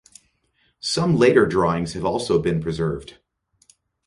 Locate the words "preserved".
2.59-3.19